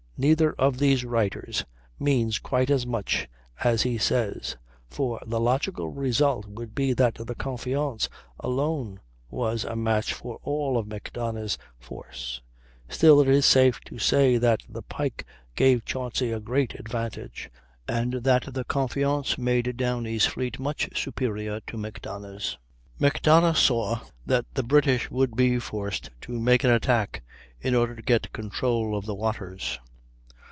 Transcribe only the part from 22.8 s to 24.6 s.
Macdonough saw that